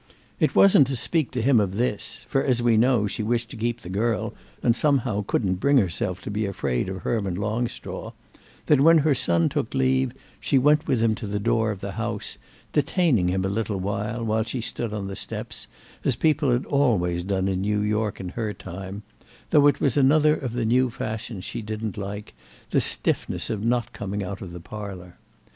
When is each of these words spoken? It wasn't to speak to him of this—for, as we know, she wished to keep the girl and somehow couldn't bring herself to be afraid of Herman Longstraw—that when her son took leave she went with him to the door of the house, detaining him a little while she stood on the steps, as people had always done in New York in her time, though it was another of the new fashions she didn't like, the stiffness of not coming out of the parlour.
It 0.39 0.55
wasn't 0.55 0.87
to 0.87 0.95
speak 0.95 1.29
to 1.29 1.43
him 1.43 1.59
of 1.59 1.77
this—for, 1.77 2.43
as 2.43 2.59
we 2.63 2.75
know, 2.75 3.05
she 3.05 3.21
wished 3.21 3.51
to 3.51 3.55
keep 3.55 3.81
the 3.81 3.87
girl 3.89 4.33
and 4.63 4.75
somehow 4.75 5.23
couldn't 5.27 5.59
bring 5.59 5.77
herself 5.77 6.23
to 6.23 6.31
be 6.31 6.47
afraid 6.47 6.89
of 6.89 7.03
Herman 7.03 7.35
Longstraw—that 7.35 8.81
when 8.81 8.97
her 8.97 9.13
son 9.13 9.47
took 9.47 9.75
leave 9.75 10.13
she 10.39 10.57
went 10.57 10.87
with 10.87 11.03
him 11.03 11.13
to 11.13 11.27
the 11.27 11.37
door 11.39 11.69
of 11.69 11.81
the 11.81 11.91
house, 11.91 12.39
detaining 12.73 13.27
him 13.27 13.45
a 13.45 13.47
little 13.47 13.77
while 13.77 14.43
she 14.43 14.59
stood 14.59 14.91
on 14.91 15.05
the 15.05 15.15
steps, 15.15 15.67
as 16.03 16.15
people 16.15 16.49
had 16.49 16.65
always 16.65 17.21
done 17.21 17.47
in 17.47 17.61
New 17.61 17.81
York 17.81 18.19
in 18.19 18.29
her 18.29 18.55
time, 18.55 19.03
though 19.51 19.67
it 19.67 19.79
was 19.79 19.97
another 19.97 20.35
of 20.35 20.53
the 20.53 20.65
new 20.65 20.89
fashions 20.89 21.43
she 21.43 21.61
didn't 21.61 21.95
like, 21.95 22.33
the 22.71 22.81
stiffness 22.81 23.51
of 23.51 23.63
not 23.63 23.93
coming 23.93 24.23
out 24.23 24.41
of 24.41 24.51
the 24.51 24.59
parlour. 24.59 25.17